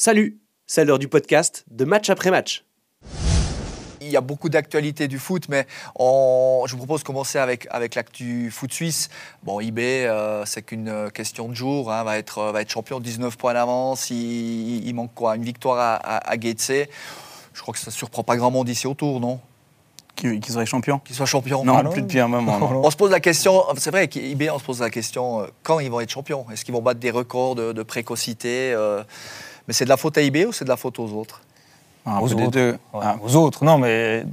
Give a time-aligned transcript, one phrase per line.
[0.00, 2.64] Salut, c'est l'heure du podcast de match après match.
[4.00, 7.66] Il y a beaucoup d'actualités du foot, mais on- je vous propose de commencer avec,
[7.70, 9.08] avec l'actu foot suisse.
[9.42, 13.36] Bon, IB, euh, c'est qu'une question de jour, hein, va, être, va être champion, 19
[13.36, 14.10] points d'avance.
[14.10, 16.86] Il, il manque quoi Une victoire à, à, à Getse.
[17.52, 19.40] Je crois que ça ne surprend pas grand monde ici autour, non?
[20.14, 22.58] Qui, qui serait champion Qu'il soit champion Non, plus depuis un moment.
[22.60, 22.82] non.
[22.84, 25.80] On se pose la question, c'est vrai qu'IB, on se pose la question, euh, quand
[25.80, 26.46] ils vont être champions?
[26.52, 29.02] Est-ce qu'ils vont battre des records de, de précocité euh,
[29.68, 31.40] Mais c'est de la faute à IB ou c'est de la faute aux autres?
[32.06, 32.50] Un Aux peu des autres.
[32.50, 32.70] deux.
[32.94, 34.24] Ouais, Ah, Aux autres, non, mais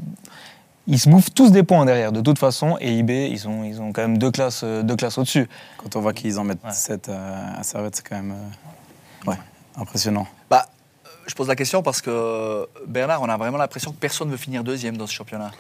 [0.88, 2.78] ils se bouffent tous des points derrière, de toute façon.
[2.80, 5.48] Et IB, ils ont, ils ont quand même deux classes, euh, deux classes au-dessus.
[5.78, 6.72] quand on voit qu'ils en mettent Ouais.
[6.72, 9.38] 7 à, à Servette, c'est quand même euh, ouais,
[9.76, 10.26] impressionnant.
[10.50, 10.68] Bah,
[11.06, 14.32] euh, je pose la question parce que Bernard, on a vraiment l'impression que personne ne
[14.32, 15.52] veut finir deuxième dans ce championnat.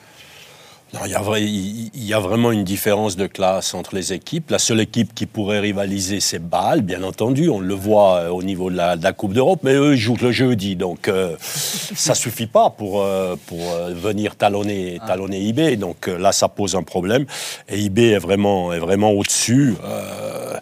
[0.94, 3.95] Non, il, y a vrai- il- il y a vraiment une différence de classe entre
[3.95, 4.49] les équipes.
[4.52, 7.49] La seule équipe qui pourrait rivaliser, c'est Bâle, bien entendu.
[7.49, 9.99] On le voit euh, au niveau de la, de la Coupe d'Europe, mais eux, ils
[9.99, 10.75] jouent le jeudi.
[10.77, 13.59] Donc, euh, ça suffit pas pour, euh, pour
[13.94, 15.78] venir talonner, talonner IB.
[15.78, 17.25] Donc là, ça pose un problème.
[17.67, 20.53] Et IB est vraiment, est vraiment au-dessus euh,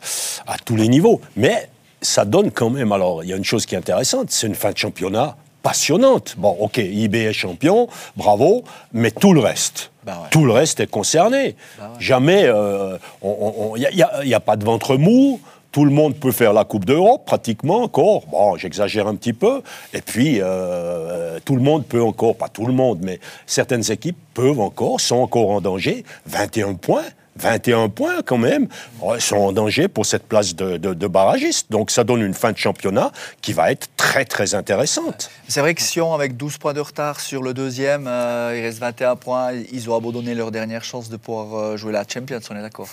[0.48, 1.22] à tous les niveaux.
[1.36, 1.70] Mais
[2.02, 2.92] ça donne quand même.
[2.92, 6.36] Alors, il y a une chose qui est intéressante c'est une fin de championnat passionnante.
[6.38, 9.92] Bon, ok, IB est champion, bravo, mais tout le reste.
[10.06, 10.30] Bah ouais.
[10.30, 11.56] Tout le reste est concerné.
[11.80, 12.00] Bah ouais.
[12.00, 15.40] Jamais, il n'y a, pas de ventre mou.
[15.74, 18.28] Tout le monde peut faire la Coupe d'Europe, pratiquement encore.
[18.28, 19.64] Bon, j'exagère un petit peu.
[19.96, 24.20] Et puis, euh, tout le monde peut encore, pas tout le monde, mais certaines équipes
[24.36, 26.06] peuvent encore, sont encore en danger.
[26.28, 27.02] 21 points.
[27.38, 28.68] 21 points quand même,
[29.02, 31.72] Ouais, sont en danger pour cette place de, de, de barragiste.
[31.72, 35.30] Donc ça donne une fin de championnat qui va être très très intéressante.
[35.48, 38.80] C'est vrai que Sion, avec 12 points de retard sur le deuxième, euh, il reste
[38.80, 42.56] 21 points, ils ont abandonné leur dernière chance de pouvoir euh, jouer la Champions, on
[42.56, 42.90] est d'accord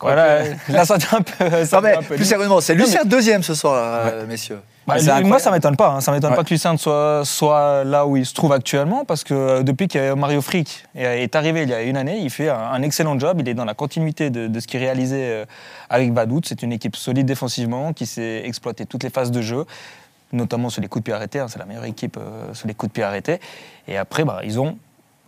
[0.00, 1.64] Voilà, là, ça un peu.
[1.64, 3.74] ça Non, mais devient un peu plus sérieusement, c'est Lucien deuxième ce soir,
[4.12, 4.60] euh, messieurs.
[4.86, 5.88] Bah, moi, ça m'étonne pas.
[5.92, 6.00] hein.
[6.00, 6.36] Ça m'étonne Ouais.
[6.36, 9.88] pas que Lucien soit, soit là où il se trouve actuellement, parce que euh, depuis
[9.88, 12.82] que Mario Frick est, est arrivé il y a une année, il fait un, un
[12.82, 13.38] excellent job.
[13.40, 15.44] Il est dans la continuité de, de ce qu'il réalisait euh,
[15.88, 16.42] avec Vadout.
[16.44, 19.64] C'est une équipe solide défensivement qui sait exploiter toutes les phases de jeu,
[20.32, 21.38] notamment sur les coups de pied arrêtés.
[21.40, 21.46] hein.
[21.48, 23.40] C'est la meilleure équipe euh, sur les coups de pied arrêtés.
[23.88, 24.76] Et après, bah, ils ont.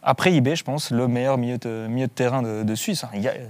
[0.08, 3.02] Après IB, je pense, le meilleur milieu de, terrain de, Suisse.
[3.02, 3.08] hein.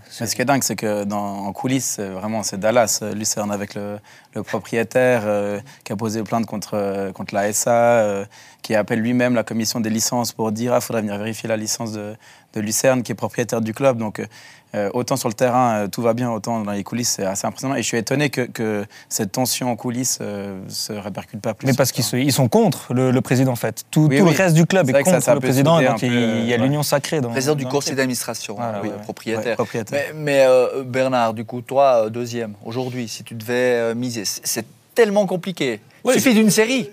[0.09, 3.99] Ce qui est dingue, c'est que dans, en coulisses, vraiment c'est Dallas, Lucerne avec le,
[4.37, 8.25] le propriétaire euh, qui a posé plainte contre, euh, contre la SA, euh,
[8.63, 11.93] qui appelle lui-même la commission des licences pour dire ah, faudrait venir vérifier la licence
[11.93, 12.15] de,
[12.61, 13.99] de Lucerne, qui est propriétaire du club.
[13.99, 14.27] Donc, euh,
[14.75, 17.47] euh, autant sur le terrain, euh, tout va bien, autant dans les coulisses, c'est assez
[17.47, 17.77] impressionnant.
[17.77, 21.67] Et je suis étonné que, que cette tension en coulisses euh, se répercute pas plus.
[21.67, 23.85] Mais parce qu'ils ils sont contre le, le président, en fait.
[23.91, 24.33] Tout, Oui, tout oui.
[24.33, 26.53] le reste du club est, ça, contre ça le président, donc il, peu, il y
[26.53, 26.63] a ouais.
[26.63, 27.21] l'union sacrée.
[27.21, 29.03] Dans, Président du dans le conseil d'administration, Voilà, oui, ouais, ouais.
[29.03, 29.47] propriétaire.
[29.47, 30.13] Ouais, propriétaire.
[30.15, 34.67] Mais, mais, euh, Bernard, du coup, toi, deuxième, aujourd'hui, si tu devais euh, miser, c'est
[34.97, 35.81] tellement compliqué.
[36.03, 36.89] Oui, Il suffit d'une série.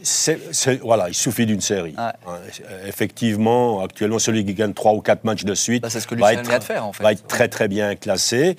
[0.81, 1.95] Voilà, il suffit d'une série.
[1.97, 2.39] Ouais.
[2.87, 6.15] Effectivement, actuellement, celui qui gagne trois ou quatre matchs de suite Bah, c'est ce que
[6.15, 7.03] va, Lucerne être, vient de faire, en fait.
[7.03, 8.55] va être très très bien classé.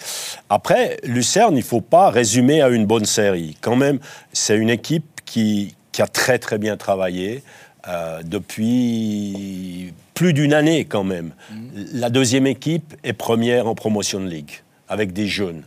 [0.48, 3.56] Après, Lucerne, il ne faut pas résumer à une bonne série.
[3.60, 3.98] Quand même,
[4.32, 7.42] c'est une équipe qui, qui a très très bien travaillé
[7.88, 11.32] euh, depuis plus d'une année quand même.
[11.50, 11.86] Mhm.
[11.94, 14.52] La deuxième équipe est première en promotion de ligue
[14.88, 15.62] avec des jeunes.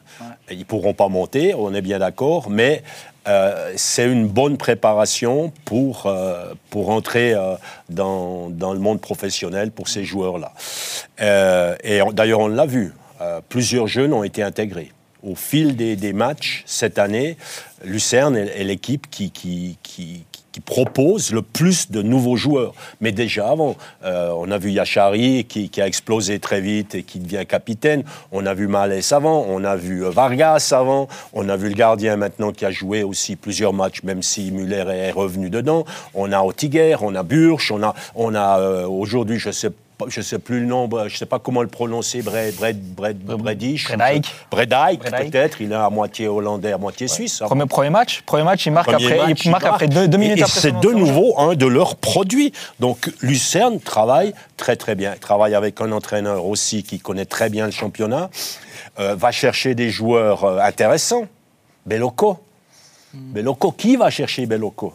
[0.52, 2.84] Ils ne pourront pas monter, on est bien d'accord, mais
[3.28, 7.56] euh, c'est une bonne préparation pour, euh, pour entrer euh,
[7.90, 10.54] dans, dans le monde professionnel pour ces joueurs-là.
[11.84, 12.94] Et d'ailleurs, on l'a vu,
[13.50, 14.92] plusieurs jeunes ont été intégrés.
[15.24, 17.38] Au fil des, des matchs cette année,
[17.84, 20.24] Lucerne est, est l'équipe qui, qui, qui,
[20.60, 22.74] propose le plus de nouveaux joueurs.
[23.02, 27.20] Mais déjà avant, euh, on a vu Yachari qui, a explosé très vite et qui
[27.20, 28.04] devient capitaine.
[28.32, 31.76] On a vu Malès avant, on a vu euh, Vargas avant, on a vu le
[31.76, 35.86] gardien maintenant qui a joué aussi plusieurs matchs, même si Muller est revenu dedans.
[36.14, 39.87] On a Ottiguer, on a Burch, on a, on a euh, aujourd'hui, je sais pas-
[40.08, 43.18] je sais plus le nom, je sais pas comment le prononcer, Bred, Bred, Bred.
[43.18, 43.88] Bredijk.
[44.52, 45.62] Bredijk, peut-être.
[45.62, 47.40] Il est à moitié hollandais, à moitié suisse.
[47.40, 49.74] Premier, premier match, premier match, il marque Premier après, match, il marque marque.
[49.76, 50.60] après deux, deux minutes et, et après.
[50.60, 52.54] c'est de nouveau un de leurs produits.
[52.80, 55.14] Donc Lucerne travaille très très bien.
[55.16, 58.30] Il travaille avec un entraîneur aussi qui connaît très bien le championnat.
[59.00, 61.26] Euh, va chercher des joueurs euh, intéressants.
[61.86, 62.40] Belloco.
[63.14, 64.94] Belloco, qui va chercher Belloco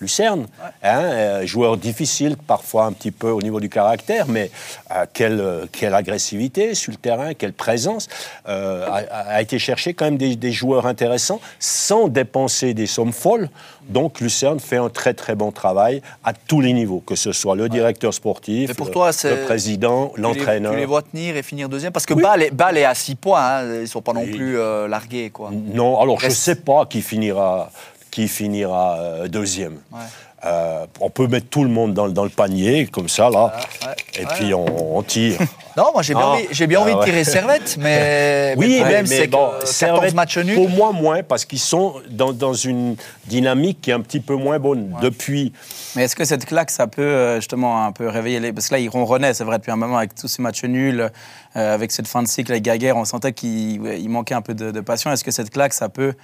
[0.00, 0.46] Lucerne,
[0.82, 4.50] hein, euh, joueur difficile, parfois un petit peu au niveau du caractère, mais
[4.90, 8.08] euh, quelle, euh, quelle agressivité sur le terrain, quelle présence,
[8.48, 13.12] euh, a, a été chercher quand même des, des joueurs intéressants sans dépenser des sommes
[13.12, 13.50] folles.
[13.88, 17.56] Donc Lucerne fait un très très bon travail à tous les niveaux, que ce soit
[17.56, 20.72] le directeur sportif, pour le, toi, le président, l'entraîneur.
[20.72, 21.92] Tu les vois tenir et finir deuxième?
[21.92, 22.22] Parce que Oui.
[22.22, 24.86] Bâle est, Bâle est à 6 points, hein, ils ne sont pas non plus euh,
[24.88, 25.30] largués.
[25.30, 25.50] Quoi.
[25.52, 27.70] Non, alors je ne sais pas qui finira,
[28.10, 29.78] qui finira euh, deuxième.
[29.92, 29.98] Ouais.
[30.42, 33.52] Euh, on peut mettre tout le monde dans, dans le panier, comme ça, là,
[33.86, 34.32] Ouais, et ouais.
[34.34, 35.38] puis on, on tire.
[35.76, 36.30] Non, moi j'ai bien Ah.
[36.32, 37.04] envie, j'ai bien Ah envie de ouais.
[37.04, 40.54] tirer Servette, mais, mais Oui, le problème mais c'est bon, que 14 Servette, matchs nuls.
[40.56, 42.96] Pour moi, moins, parce qu'ils sont dans, dans une
[43.26, 44.96] dynamique qui est un petit peu moins bonne.
[45.00, 45.52] Depuis,
[45.94, 48.52] Mais est-ce que cette claque, ça peut euh, justement un peu réveiller les.
[48.52, 51.08] Parce que là, ils ronronnaient, c'est vrai, depuis un moment, avec tous ces matchs nuls,
[51.56, 54.72] euh, avec cette fin de cycle avec Gaguerre, on sentait qu'il manquait un peu de,
[54.72, 55.12] de passion.
[55.12, 56.14] Est-ce que cette claque, ça peut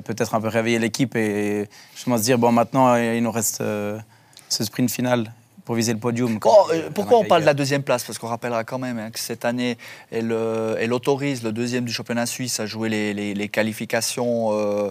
[0.00, 3.98] peut-être un peu réveiller l'équipe et justement se dire, bon, maintenant, il nous reste euh,
[4.48, 5.32] ce sprint final
[5.64, 6.38] pour viser le podium
[6.70, 8.04] euh, euh, pourquoi on parle de la deuxième place?
[8.04, 9.78] Parce qu'on rappellera quand même hein, que cette année,
[10.10, 14.50] elle, euh, elle autorise le deuxième du championnat suisse à jouer les, les- les qualifications
[14.52, 14.90] euh,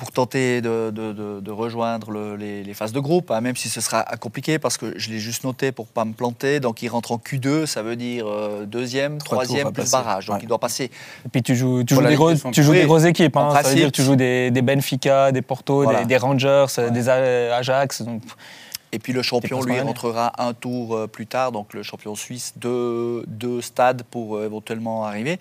[0.00, 3.54] pour tenter de, de- de- de rejoindre le- les, les phases de groupe, hein, même
[3.54, 6.58] si ce sera compliqué parce que je l'ai juste noté pour pas me planter.
[6.58, 9.92] Donc il rentre en Q2, ça veut dire euh, deuxième, Trois troisième plus passer.
[9.92, 10.24] barrage.
[10.26, 10.40] Donc Ouais.
[10.44, 10.84] il doit passer.
[11.26, 13.36] Et puis tu joues, tu joues, des, gros- tu joues grosses équipes.
[13.36, 13.52] Hein.
[13.62, 15.98] Ça veut dire que tu joues des, des Benfica, des Porto, Voilà.
[16.00, 18.00] des, des Rangers, des A- Ajax.
[18.00, 18.22] Donc,
[18.92, 22.54] Et puis le champion, lui, rentrera un tour euh, plus tard, donc le champion suisse,
[22.56, 25.38] deux, deux stades pour euh, éventuellement arriver.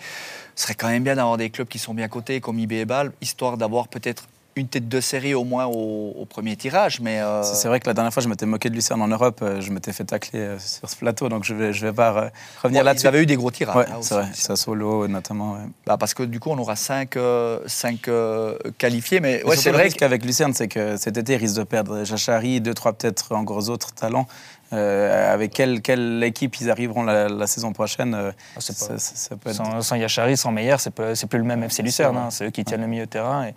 [0.56, 2.85] Ce serait quand même bien d'avoir des clubs qui sont bien cotés, comme IB et
[2.85, 4.25] Bâle, histoire d'avoir peut-être
[4.59, 7.00] une tête de série au moins au, au premier tirage.
[7.01, 9.39] Mais euh, C'est vrai que la dernière fois, je m'étais moqué de Lucerne en Europe,
[9.41, 12.31] euh, je m'étais fait tacler euh, sur ce plateau, donc je vais, je vais pas
[12.63, 13.06] revenir bon, là-dessus.
[13.06, 13.75] ils avaient eu des gros tirages.
[13.75, 15.53] Ouais, hein, c'est vrai, ça solo notamment.
[15.53, 15.59] ouais.
[15.85, 19.19] Bah, parce que du coup, on aura cinq, euh, cinq, euh, qualifiés.
[19.19, 21.63] Mais ouais, c'est vrai risque que avec Lucerne, c'est que cet été, il risque de
[21.63, 24.27] perdre Jachari, deux, trois peut-être encore autres talents.
[24.71, 28.88] Euh, avec quelle, quelle équipe ils arriveront la, la saison prochaine euh, Ah, c'est ça,
[28.89, 29.56] pas- ça- ça peut être...
[29.56, 32.15] sans, sans Yachari, sans Meyer, c'est pas- c'est plus le même FC Lucerne.
[32.17, 32.27] hein.
[32.29, 33.47] C'est eux qui tiennent le milieu de terrain.
[33.47, 33.56] Et...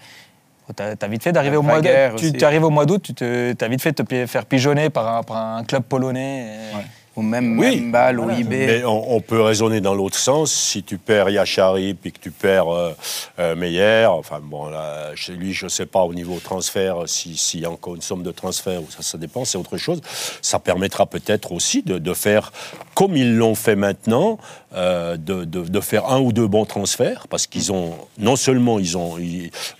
[0.74, 1.80] T'as as vite fait d'arriver au mois
[2.16, 4.90] Tu tu arrives au mois d'août, tu te- t'as vite fait de te faire pigeonner
[4.90, 6.46] par un, par un club polonais.
[6.72, 6.82] et- Ouais.
[7.14, 7.78] Ou même Oui.
[7.78, 8.38] Mbal ou Voilà.
[8.38, 8.48] IB.
[8.50, 10.50] Mais on, on peut raisonner dans l'autre sens.
[10.50, 12.92] Si tu perds Yachari puis que tu perds euh,
[13.38, 17.36] euh, Meyer, enfin bon, là, chez lui, je ne sais pas au niveau transfert si-
[17.36, 20.00] s'il y a encore une somme de transfert ou ça, ça dépend, c'est autre chose.
[20.40, 22.50] Ça permettra peut-être aussi de, de faire
[22.94, 24.38] comme ils l'ont fait maintenant,
[24.74, 29.16] euh, de, faire un ou deux bons transferts parce qu'ils ont non seulement ils ont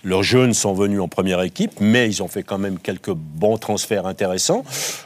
[0.03, 3.57] leurs jeunes sont venus en première équipe, mais ils ont fait quand même quelques bons
[3.57, 4.63] transferts intéressants.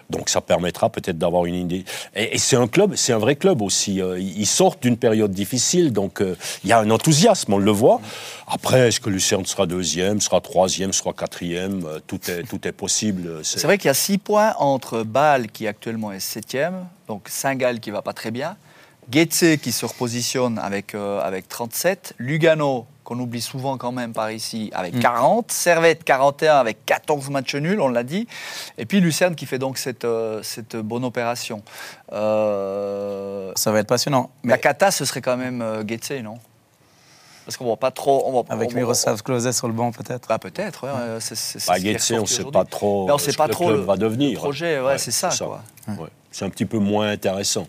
[0.10, 1.86] Donc ça permettra peut-être d'avoir une idée.
[2.16, 4.02] Et, c'est un club, c'est un vrai club aussi.
[4.02, 7.72] Euh, Ils sortent d'une période difficile, donc euh, il y a un enthousiasme, on le
[7.72, 8.02] voit.
[8.48, 13.42] Après, est-ce que Lucerne sera deuxième, sera troisième, sera quatrième Tout est, tout est possible.
[13.44, 17.80] c'est vrai qu'il y a six points entre Bâle, qui actuellement est septième, donc Saint-Gall
[17.80, 18.58] qui va pas très bien,
[19.12, 24.32] Getse qui se repositionne avec, euh, avec 37, Lugano qu'on oublie souvent quand même par
[24.32, 25.00] ici avec Mm.
[25.00, 28.28] 40, Servette 41 avec 14 matchs nuls, on l'a dit,
[28.78, 31.62] et puis Lucerne qui fait donc cette, euh, cette bonne opération.
[32.12, 34.30] Euh, Ça va être passionnant.
[34.44, 36.38] La Mais cata, ce serait quand même euh, Getse, non?
[37.46, 38.24] Parce qu'on voit pas trop...
[38.28, 40.28] On voit, avec on- Miroslav Klose sur le banc, peut-être?
[40.28, 43.38] Bah peut-être, ouais, euh, c'est Bah, on ne sait pas trop on euh, sait ce
[43.38, 44.32] pas que le trop club le- va devenir.
[44.32, 45.30] le projet, ouais, c'est ça.
[46.30, 47.68] C'est un petit peu moins intéressant.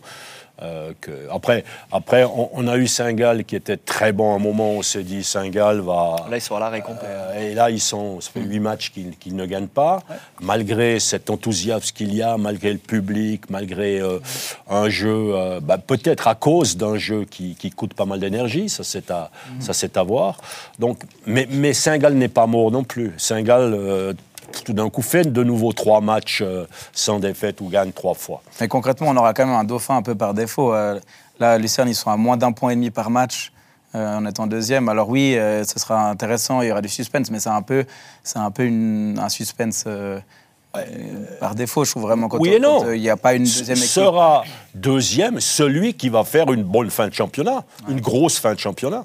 [0.62, 1.12] Euh, que...
[1.30, 4.70] Après, après on, on a eu Saint-Gall qui était très bon à un moment.
[4.72, 6.16] On s'est dit Saint-Gall va.
[6.30, 7.08] Là, ils sont à l'arrêt complet.
[7.08, 10.00] Euh, et là, ils sont, ça fait huit matchs qu'ils ne gagnent pas.
[10.40, 14.18] Malgré cet enthousiasme qu'il y a, malgré le public, malgré euh,
[14.68, 15.32] un jeu,
[15.62, 19.30] bah, peut-être à cause d'un jeu qui, qui coûte pas mal d'énergie, ça c'est à,
[19.60, 20.40] ça c'est à voir.
[20.78, 23.12] Donc, mais, mais Saint-Gall n'est pas mort non plus.
[23.16, 24.12] Saint-Gall, euh,
[24.64, 28.42] tout d'un coup, fait de nouveau trois matchs euh, sans défaite ou gagne trois fois.
[28.60, 30.74] Mais concrètement, on aura quand même un dauphin un peu par défaut.
[30.74, 30.98] Euh,
[31.38, 33.52] là, Lucerne, ils sont à moins d'un point et demi par match
[33.94, 34.88] euh, en étant deuxième.
[34.88, 37.84] Alors oui, euh, ce sera intéressant, il y aura du suspense, mais c'est un peu,
[38.22, 40.18] c'est un, peu une- un suspense euh,
[41.40, 42.28] par défaut, je trouve vraiment.
[42.28, 42.92] Quand Oui et non.
[42.92, 43.88] Il n'y a pas une deuxième équipe.
[43.90, 48.58] Sera deuxième celui qui va faire une bonne fin de championnat, une grosse fin de
[48.60, 49.04] championnat.